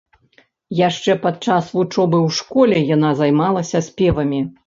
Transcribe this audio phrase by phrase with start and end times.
[0.77, 4.41] Яшчэ падчас вучобы ў школе яна займалася спевамі.